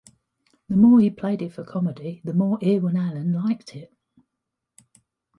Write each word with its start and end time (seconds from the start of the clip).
The 0.67 0.75
more 0.75 0.99
he 0.99 1.11
played 1.11 1.43
it 1.43 1.53
for 1.53 1.63
comedy, 1.63 2.21
the 2.23 2.33
more 2.33 2.57
Irwin 2.65 2.97
Allen 2.97 3.33
liked 3.33 3.75
it. 3.75 3.93